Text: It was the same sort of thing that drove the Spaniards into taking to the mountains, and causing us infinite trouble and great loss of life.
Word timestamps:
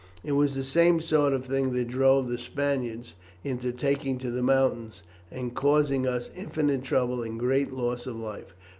It 0.23 0.31
was 0.31 0.55
the 0.55 0.63
same 0.63 0.99
sort 0.99 1.31
of 1.31 1.45
thing 1.45 1.73
that 1.73 1.87
drove 1.89 2.27
the 2.27 2.39
Spaniards 2.39 3.13
into 3.43 3.71
taking 3.71 4.17
to 4.17 4.31
the 4.31 4.41
mountains, 4.41 5.03
and 5.29 5.53
causing 5.55 6.07
us 6.07 6.31
infinite 6.35 6.81
trouble 6.81 7.21
and 7.21 7.37
great 7.39 7.71
loss 7.71 8.07
of 8.07 8.15
life. 8.15 8.55